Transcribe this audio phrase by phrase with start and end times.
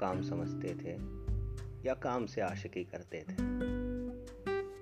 [0.00, 0.96] काम समझते थे
[1.88, 3.42] या काम से आशिकी करते थे।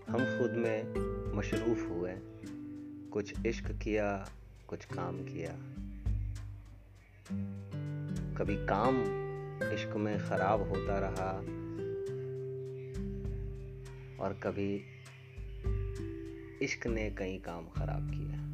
[0.09, 0.95] हम खुद में
[1.37, 2.13] मशरूफ हुए,
[3.13, 4.29] कुछ इश्क किया,
[4.69, 5.53] कुछ काम किया।
[8.35, 9.01] कभी काम
[9.73, 11.31] इश्क में ख़राब होता रहा
[14.25, 14.75] और कभी
[16.63, 18.45] इश्क ने कई काम ख़राब किया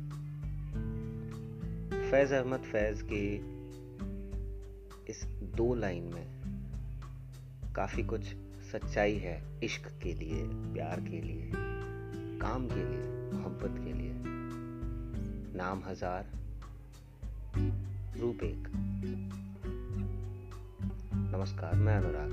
[2.10, 3.24] फैज़ अहमद फैज़ की
[5.08, 5.24] इस
[5.56, 6.41] दो लाइन में
[7.76, 8.24] काफ़ी कुछ
[8.72, 11.52] सच्चाई है, इश्क के लिए, प्यार के लिए,
[12.38, 14.12] काम के लिए, मोहब्बत के लिए।
[15.56, 16.26] नाम हज़ार,
[18.20, 18.68] रूप एक।
[21.14, 22.30] नमस्कार, मैं अनुराग।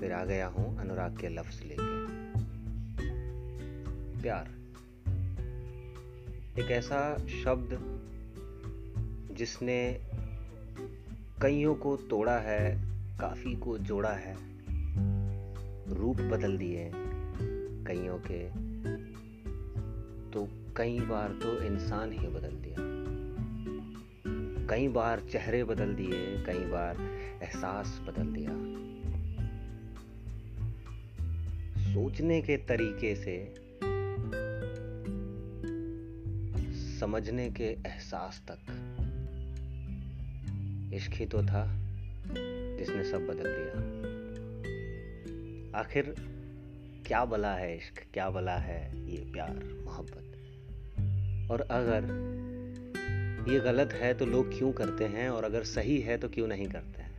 [0.00, 2.06] फिर आ गया हूँ अनुराग के लफ्ज लेके।
[4.22, 4.50] प्यार।
[6.58, 8.02] एक ऐसा शब्द
[9.36, 10.00] जिसने
[11.42, 14.36] कईयों को तोड़ा है काफ़ी को जोड़ा है,
[15.94, 16.90] रूप बदल दिए
[17.86, 18.48] कईयों के
[20.30, 22.76] तो कई बार तो इंसान ही बदल दिया।
[24.66, 27.00] कई बार चेहरे बदल दिए, कई बार
[27.42, 28.50] एहसास बदल दिया।
[31.94, 33.54] सोचने के तरीके से,
[36.98, 38.58] समझने के एहसास तक।
[40.94, 41.85] इश्क ही तो था।
[42.78, 43.96] जिसने सब बदल दिया।
[45.80, 46.14] आखिर
[47.06, 48.04] क्या बला है इश्क?
[48.14, 50.32] क्या बला है ये प्यार, मोहब्बत?
[51.50, 52.26] और अगर
[53.48, 55.30] ये गलत है तो लोग क्यों करते हैं?
[55.30, 57.16] और अगर सही है तो क्यों नहीं करते हैं?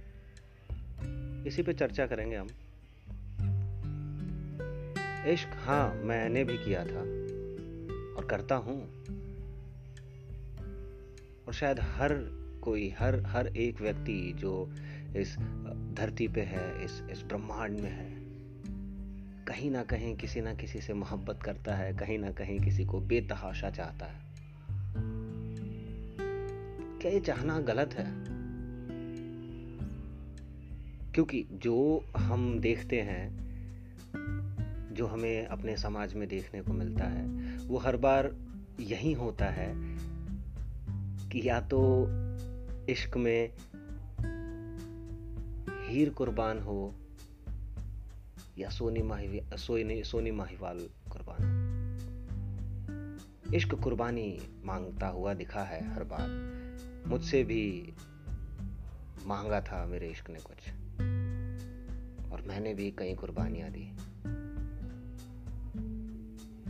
[1.45, 2.47] इसी पे चर्चा करेंगे हम।
[5.27, 6.99] इश्क हाँ मैंने भी किया था
[8.15, 9.03] और करता हूँ।
[11.47, 12.13] और शायद हर
[12.61, 14.73] कोई, हर हर एक व्यक्ति जो
[15.15, 15.37] इस
[15.93, 18.27] धरती पे है, इस इस ब्रह्मांड में है।
[19.45, 22.99] कहीं ना कहीं किसी ना किसी से मोहब्बत करता है, कहीं ना कहीं किसी को
[22.99, 24.19] बेतहाशा चाहता है।
[27.01, 28.37] क्या ये चाहना गलत है?
[31.13, 33.47] क्योंकि जो हम देखते हैं,
[34.93, 38.35] जो हमें अपने समाज में देखने को मिलता है, वो हर बार
[38.79, 39.97] यही होता है
[41.29, 42.07] कि या तो
[42.89, 43.49] इश्क में
[45.87, 46.95] हीर कुर्बान हो
[48.57, 50.79] या सोनी माही सोनी सोनी माहीवाल
[51.11, 51.63] कुर्बान
[53.53, 56.27] इश्क कुर्बानी माँगता हुआ दिखा है हर बार।
[57.07, 57.93] मुझसे भी
[59.25, 60.67] मांगा था मेरे इश्क ने कुछ,
[62.31, 63.91] और मैंने भी कई कुर्बानियाँ दी।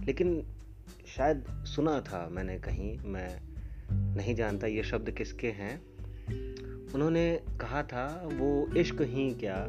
[0.06, 0.44] लेकिन
[1.08, 3.42] शायद सुना था मैंने कहीं, मैं
[4.16, 5.82] नहीं जानता ये शब्द किसके हैं।
[6.96, 9.68] उन्होंने कहा था, वो इश्क ही क्या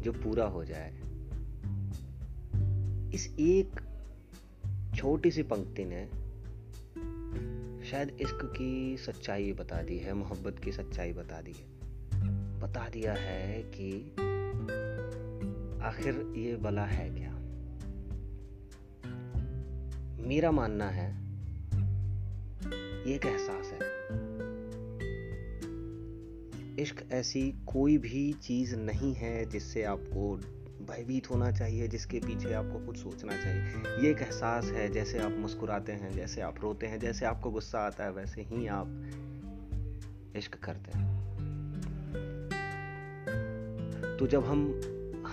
[0.00, 0.94] जो पूरा हो जाए?
[3.14, 3.80] इस एक
[4.94, 6.06] छोटी सी पंक्ति ने
[7.84, 11.72] शायद इश्क की सच्चाई बता दी है, मोहब्बत की सच्चाई बता दी है।
[12.60, 14.10] बता दिया है कि
[15.82, 17.32] आखिर ये बला है क्या?
[20.28, 21.10] मेरा मानना है,
[23.08, 23.91] ये एक एहसास है।
[26.82, 30.36] इश्क ऐसी कोई भी चीज़ नहीं है जिससे आपको
[30.82, 33.62] भयभीत होना चाहिए, जिसके पीछे आपको कुछ सोचना चाहिए।
[34.02, 37.78] ये एक एहसास है, जैसे आप मुस्कुराते हैं, जैसे आप रोते हैं, जैसे आपको गुस्सा
[37.78, 38.88] आता है, वैसे ही आप
[40.36, 41.22] इश्क करते हैं।
[44.18, 44.80] तो जब हम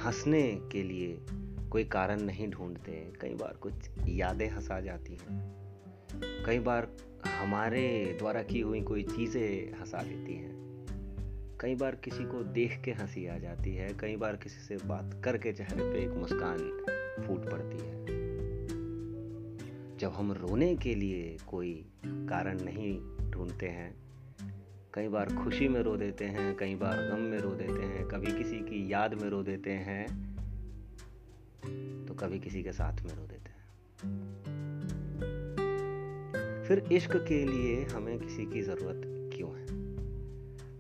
[0.05, 1.19] हंसने के लिए
[1.69, 3.73] कोई कारण नहीं ढूंढते, कई बार कुछ
[4.07, 5.55] यादें हंसा जाती हैं।
[6.45, 6.87] कई बार
[7.39, 10.58] हमारे द्वारा की हुई कोई चीज़ें हंसा देती हैं।
[11.61, 15.21] कई बार किसी को देख के हँसी आ जाती है, कई बार किसी से बात
[15.23, 16.57] करके चेहरे पे एक मुस्कान
[17.27, 18.05] फूट पड़ती है।
[19.97, 21.73] जब हम रोने के लिए कोई
[22.05, 22.99] कारण नहीं
[23.31, 23.95] ढूंढते हैं,
[24.93, 28.31] कई बार खुशी में रो देते हैं, कई बार गम में रो देते हैं, कभी
[28.31, 30.05] किसी की याद में रो देते हैं
[32.07, 33.59] तो कभी किसी के साथ में रो देते हैं।
[36.67, 39.18] फिर इश्क के लिए हमें किसी की ज़रूरत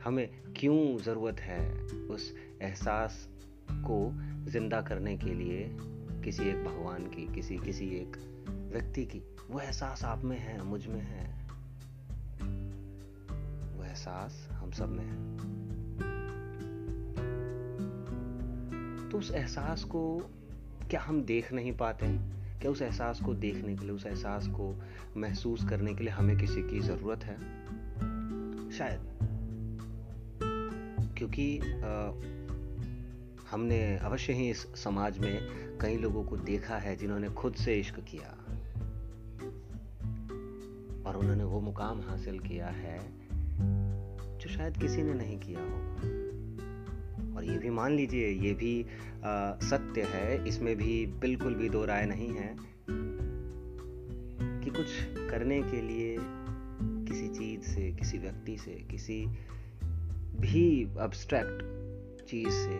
[0.03, 3.29] हमें क्यों ज़रूरत है उस एहसास
[3.71, 4.11] को
[4.51, 5.77] ज़िंदा करने के लिए
[6.23, 8.17] किसी एक भगवान की, किसी किसी एक
[8.73, 9.21] व्यक्ति की?
[9.49, 11.47] वो एहसास आप में है, मुझमें है।
[13.77, 15.37] वो एहसास हम सब में है।
[19.09, 20.19] तो उस एहसास को
[20.89, 22.07] क्या हम देख नहीं पाते?
[22.61, 24.81] क्या उस एहसास को देखने के लिए, उस एहसास को
[25.17, 27.37] महसूस करने के लिए हमें किसी की ज़रूरत है?
[28.71, 29.28] शायद।
[31.19, 31.57] क्योंकि
[33.51, 35.39] हमने अवश्य ही इस समाज में
[35.81, 38.29] कई लोगों को देखा है जिन्होंने खुद से इश्क किया।
[41.05, 42.99] और उन्होंने वो मुकाम हासिल किया है
[44.37, 46.07] जो शायद किसी ने नहीं किया होगा।
[47.37, 51.85] और ये भी मान लीजिए ये भी आ, सत्य है। इसमें भी बिल्कुल भी दो
[51.85, 52.55] राय नहीं है
[54.63, 54.87] कि कुछ
[55.29, 56.17] करने के लिए
[57.07, 59.25] किसी चीज़ से किसी व्यक्ति से किसी
[60.39, 61.61] भी अब्स्ट्रैक्ट
[62.25, 62.75] चीज़ से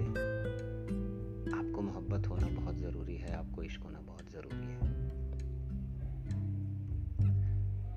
[1.51, 4.79] आपको मोहब्बत होना बहुत ज़रूरी है, आपको इश्क होना बहुत ज़रूरी है।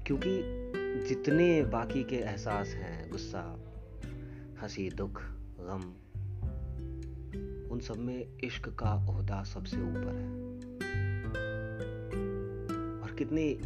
[0.04, 0.42] क्योंकि
[1.08, 3.58] जितने बाकी के एहसास हैं, गुस्सा,
[4.62, 5.22] हँसी, दुख,
[5.60, 5.94] गम,
[7.70, 10.52] उन सब में इश्क का ओहदा सबसे ऊपर है।
[13.00, 13.60] और कितनी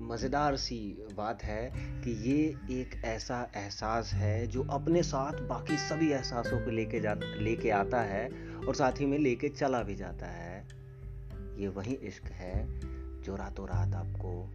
[0.00, 2.38] मज़ेदार सी बात है कि ये
[2.80, 8.00] एक ऐसा एहसास है जो अपने साथ बाकी सभी एहसासों को लेके जा, लेके आता
[8.00, 8.28] है
[8.66, 10.66] और साथ ही में लेके चला भी जाता है।
[11.58, 12.66] ये वही इश्क है
[13.22, 14.50] जो रातों रात आपको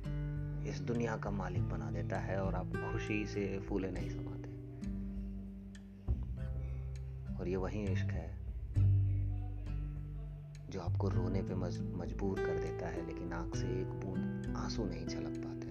[0.69, 4.53] इस दुनिया का मालिक बना देता है और आप खुशी से फूले नहीं समाते।
[7.35, 8.34] और ये वही इश्क है
[10.75, 15.05] जो आपको रोने पे मजबूर कर देता है, लेकिन आँख से एक बूंद आँसू नहीं
[15.07, 15.67] छलक पाते।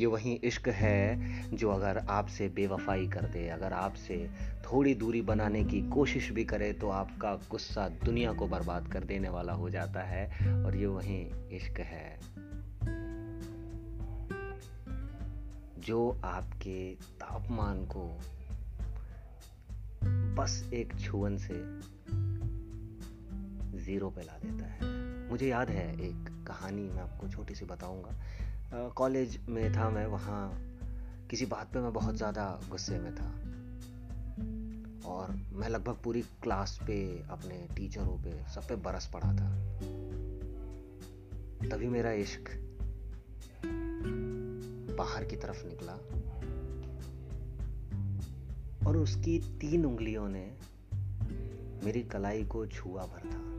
[0.00, 4.16] ये वही इश्क है जो अगर आपसे बेवफाई कर दे, अगर आपसे
[4.64, 9.28] थोड़ी दूरी बनाने की कोशिश भी करे तो आपका गुस्सा दुनिया को बर्बाद कर देने
[9.28, 10.24] वाला हो जाता है,
[10.64, 11.20] और ये वही
[11.56, 12.18] इश्क है
[15.78, 18.08] जो आपके तापमान को
[20.34, 21.54] बस एक छुअन से
[23.80, 24.88] ज़ीरो पे ला देता है।
[25.28, 30.62] मुझे याद है एक कहानी मैं आपको छोटी सी बताऊँगा। कॉलेज में था मैं, वहाँ
[31.30, 33.28] किसी बात पे मैं बहुत ज़्यादा गुस्से में था।
[35.08, 39.50] और मैं लगभग पूरी क्लास पे, अपने टीचरों पे, सब पे बरस पड़ा था।
[41.68, 42.50] तभी मेरा इश्क
[44.98, 45.92] बाहर की तरफ़ निकला।
[48.88, 50.44] और उसकी तीन उंगलियों ने
[51.84, 53.50] मेरी कलाई को छुआ भर था।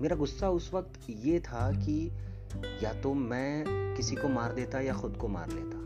[0.00, 2.10] मेरा गुस्सा उस वक्त ये था कि
[2.82, 3.64] या तो मैं
[3.96, 5.80] किसी को मार देता या खुद को मार लेता।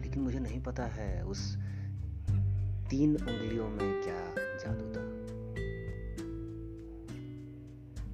[0.00, 1.56] लेकिन मुझे नहीं पता है उस
[2.90, 5.18] तीन उंगलियों में क्या जादू था।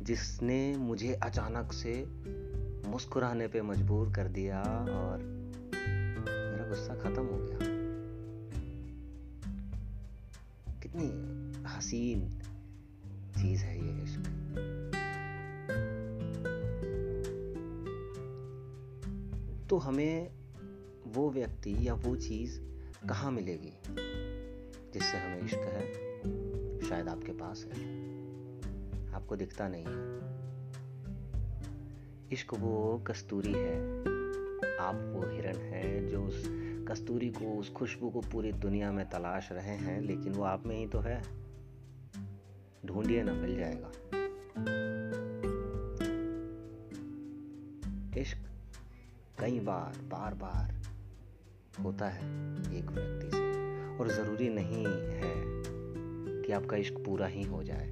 [0.05, 2.07] जिसने मुझे अचानक से
[2.89, 5.19] मुस्कुराने पे मजबूर कर दिया और
[6.29, 7.44] मेरा गुस्सा खत्म हो गया
[10.97, 12.39] कितनी हसीन
[13.31, 14.21] चीज़ है ये इश्क।
[19.71, 20.31] तो हमें
[21.07, 22.61] वो व्यक्ति या वो चीज़
[23.09, 23.73] कहाँ मिलेगी
[24.95, 25.93] जिससे हमें इश्क है?
[26.89, 27.85] शायद आपके पास है।
[29.15, 30.19] आपको दिखता नहीं है।
[32.33, 34.01] इश्क वो कस्तूरी है।
[34.79, 35.74] आप वो हिरण है।
[36.95, 40.77] कस्तूरी को, उस खुशबू को पूरी दुनिया में तलाश रहे हैं, लेकिन वो आप में
[40.77, 41.23] ही तो है।
[42.87, 43.93] ढूंढिए ना, मिल जाएगा।
[48.21, 48.39] इश्क
[49.39, 50.83] कई बार बार बार
[51.83, 53.43] होता है एक व्यक्ति से।
[53.99, 55.35] और ज़रूरी नहीं है
[56.43, 57.89] कि आपका इश्क पूरा ही हो जाए।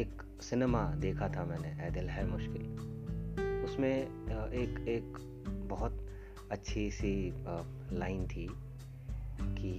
[0.00, 2.97] एक सिनेमा देखा था मैंने, ऐ दिल है मुश्किल।
[3.68, 5.18] उसमें एक एक
[5.68, 6.06] बहुत
[6.50, 7.12] अच्छी सी
[7.92, 8.48] लाइन थी
[9.40, 9.72] कि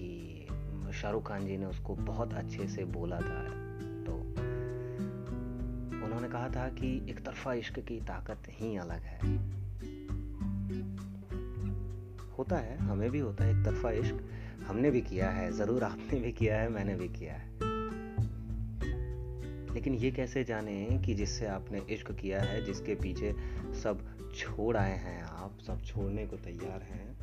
[0.93, 3.43] शाहरुख खान जी ने उसको बहुत अच्छे से बोला था।
[4.05, 4.13] तो
[6.05, 9.37] उन्होंने कहा था कि एक तरफा इश्क की ताकत ही अलग है।
[12.37, 14.23] होता है, हमें भी होता है, एक तरफा इश्क
[14.67, 17.68] हमने भी किया है, ज़रूर आपने भी किया है, मैंने भी किया है।
[19.73, 23.35] लेकिन ये कैसे जाने कि जिससे आपने इश्क किया है, जिसके पीछे
[23.83, 27.17] सब छोड़ आए हैं आप, सब छोड़ने को तैयार हैं,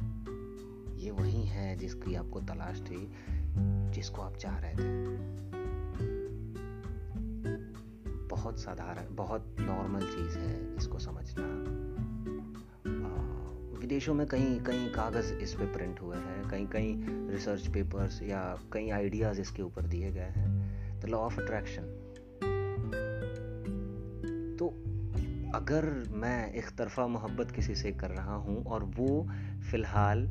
[0.96, 3.12] ये वही है जिसकी आपको तलाश थी,
[3.90, 5.16] जिसको आप चाह रहे थे।
[8.26, 11.46] बहुत साधारण, बहुत नॉर्मल चीज़ है इसको समझना।
[13.80, 18.58] विदेशों में कहीं कहीं कागज़ इस पे प्रिंट हुए हैं, कहीं कहीं रिसर्च पेपर्स या
[18.72, 22.05] कई आइडियाज़ इसके ऊपर दिए गए हैं। द लॉ ऑफ़ अट्रैक्शन
[25.56, 29.28] अगर मैं एक तरफा मोहब्बत किसी से कर रहा हूँ और वो
[29.70, 30.26] फ़िलहाल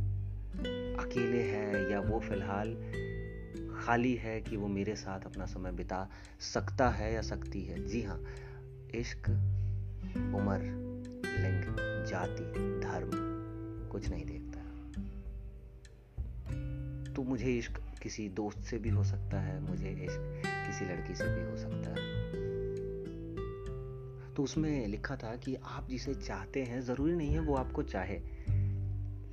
[1.00, 2.74] अकेले है या वो फ़िलहाल
[3.77, 8.03] खाली है कि वो मेरे साथ अपना समय बिता सकता है या सकती है, जी
[8.03, 8.24] हाँ
[8.96, 9.29] इश्क
[10.36, 10.60] उम्र
[11.41, 11.63] लिंग,
[12.05, 12.44] जाति,
[12.88, 13.10] धर्म
[13.91, 14.60] कुछ नहीं देखता।
[17.13, 21.25] तो मुझे इश्क किसी दोस्त से भी हो सकता है, मुझे इश्क किसी लड़की से
[21.25, 22.14] भी हो सकता है।
[24.36, 28.20] तो उसमें लिखा था कि आप जिसे चाहते हैं, ज़रूरी नहीं है वो आपको चाहे।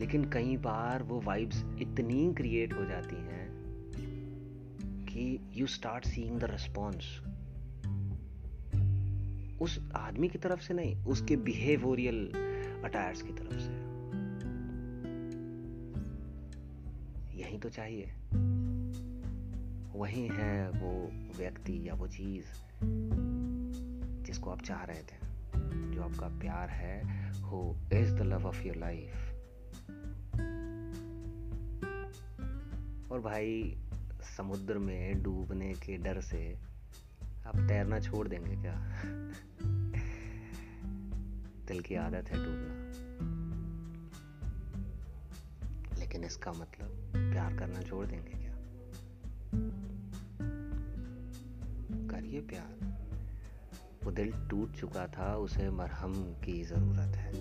[0.00, 3.52] लेकिन कई बार वो वाइब्स इतनी क्रिएट हो जाती हैं
[5.04, 7.23] कि you start seeing the response
[9.62, 12.26] उस आदमी की तरफ़ से नहीं, उसके बिहेवियरल
[12.85, 13.92] अटायर्स की तरफ़ से।
[17.42, 18.04] यही तो चाहिए।
[19.99, 22.44] वही है वो व्यक्ति या वो चीज़।
[24.32, 25.16] जिसको आप चाह रहे थे,
[25.94, 29.14] जो आपका प्यार है, who is the love of your life
[33.12, 33.76] और भाई,
[34.36, 36.58] समुद्र में डूबने के डर से
[37.46, 38.74] आप तैरना छोड़ देंगे क्या?
[41.66, 42.74] दिल की आदत है डूबना।
[46.00, 48.56] लेकिन इसका मतलब प्यार करना छोड़ देंगे क्या?
[52.08, 52.81] करिए प्यार।
[54.04, 57.32] वो दिल टूट चुका था उसे मरहम की ज़रूरत है।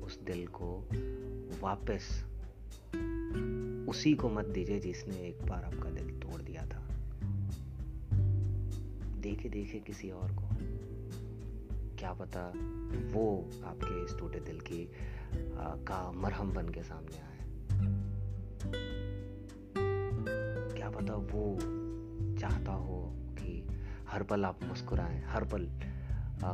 [0.00, 0.88] उस दिल को
[1.60, 2.24] वापस
[3.88, 6.86] उसी को मत दीजिए जिसने एक बार आपका दिल तोड़ दिया था।
[9.20, 10.48] देखे देखे किसी और को।
[11.98, 12.52] क्या पता
[13.12, 14.92] वो आपके इस टूटे दिल की
[15.56, 17.50] आ, का मरहम बन के सामने आए।
[20.76, 21.58] क्या पता वो
[22.40, 23.19] चाहता हो
[24.10, 25.66] हर पल आप मुस्कुराएँ, हर पल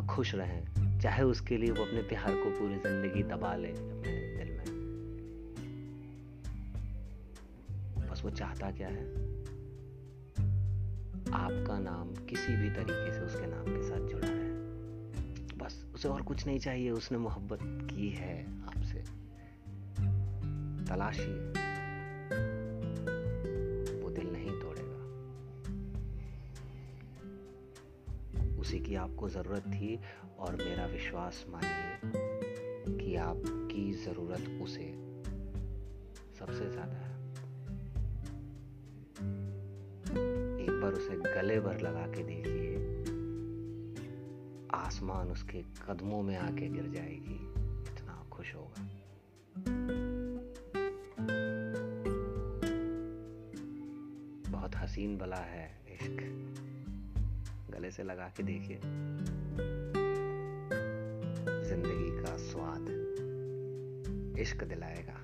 [0.06, 4.50] खुश रहें। चाहे उसके लिए वो अपने प्यार को पूरी ज़िंदगी दबा ले अपने दिल
[4.56, 4.64] में।
[8.10, 9.04] बस वो चाहता क्या है?
[11.34, 16.22] आपका नाम किसी भी तरीके से उसके नाम के साथ जुड़ा रहे। बस उसे और
[16.22, 18.98] कुछ नहीं चाहिए, उसने मोहब्बत की है आपसे।
[20.84, 21.65] तलाशिए
[28.66, 29.98] उसी की आपको ज़रूरत थी
[30.38, 34.86] और मेरा विश्वास मानिए कि आपकी ज़रूरत उसे
[36.38, 37.14] सबसे ज़्यादा है।
[40.64, 42.74] एक बार उसे गले भर लगा के देखिए।
[44.74, 47.38] आसमान उसके कदमों में आके गिर जाएगी।
[47.92, 48.88] इतना खुश होगा।
[54.50, 56.45] बहुत हसीन बला है, इश्क।
[57.86, 58.78] गले से लगा के देखिए।
[61.66, 62.88] ज़िंदगी का स्वाद
[64.40, 65.18] इश्क दिलाएगा।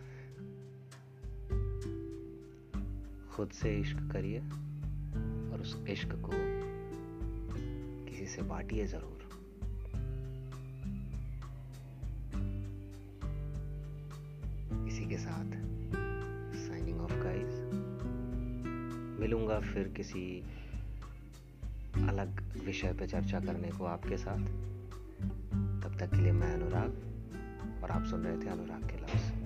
[3.32, 4.40] खुद से इश्क करिए
[5.52, 6.32] और उस इश्क को
[8.06, 9.18] किसी से बांटिए ज़रूर।
[14.88, 15.58] इसी के साथ
[16.62, 17.60] साइनिंग ऑफ़ गाइस
[19.20, 20.22] मिलूँगा फिर किसी
[22.08, 24.38] अलग विषय पर चर्चा करने को आपके साथ।
[25.82, 27.02] तब तक के लिए मैं अनुराग,
[27.84, 29.41] और आप सुन रहे थे अनुराग के लफ्ज़।